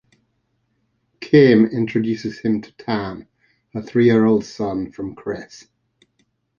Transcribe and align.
Kim 1.19 1.67
introduces 1.67 2.39
him 2.39 2.59
to 2.63 2.71
Tam, 2.71 3.27
her 3.73 3.83
three-year-old 3.83 4.43
son 4.43 4.91
from 4.91 5.13
Chris. 5.13 5.67